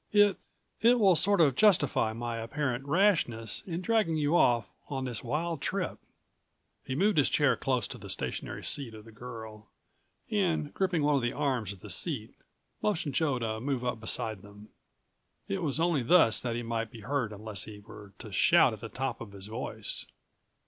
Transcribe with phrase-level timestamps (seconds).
[0.11, 5.61] It—it will sort of justify my apparent rashness in dragging you off on this wild
[5.61, 5.99] trip."
[6.83, 9.67] He moved his chair close to the stationary seat of the girl
[10.31, 12.33] and, gripping one of the arms of the seat,
[12.81, 14.69] motioned Joe to move up beside190 them.
[15.47, 18.81] It was only thus that he might be heard unless he were to shout at
[18.81, 20.07] the top of his voice.